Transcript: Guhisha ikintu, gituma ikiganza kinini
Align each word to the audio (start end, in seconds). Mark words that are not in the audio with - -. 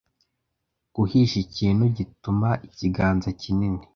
Guhisha 0.95 1.37
ikintu, 1.45 1.83
gituma 1.97 2.49
ikiganza 2.67 3.29
kinini 3.41 3.79